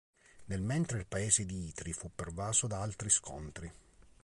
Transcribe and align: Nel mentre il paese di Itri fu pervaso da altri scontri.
Nel 0.45 0.61
mentre 0.63 0.97
il 0.97 1.05
paese 1.05 1.45
di 1.45 1.67
Itri 1.67 1.93
fu 1.93 2.09
pervaso 2.15 2.65
da 2.65 2.81
altri 2.81 3.11
scontri. 3.11 3.71